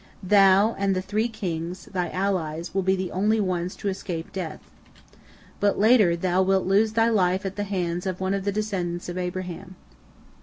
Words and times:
Thou 0.23 0.73
and 0.79 0.95
the 0.95 1.01
three 1.03 1.27
kings, 1.27 1.85
thy 1.85 2.09
allies, 2.09 2.73
will 2.73 2.81
be 2.81 2.95
the 2.95 3.11
only 3.11 3.39
ones 3.39 3.75
to 3.75 3.87
escape 3.87 4.31
death. 4.33 4.59
But 5.59 5.77
later 5.77 6.15
thou 6.15 6.41
wilt 6.41 6.65
lose 6.65 6.93
thy 6.93 7.09
life 7.09 7.45
at 7.45 7.55
the 7.55 7.65
hands 7.65 8.07
of 8.07 8.19
one 8.19 8.33
of 8.33 8.43
the 8.43 8.51
descendants 8.51 9.09
of 9.09 9.17
Abraham. 9.19 9.75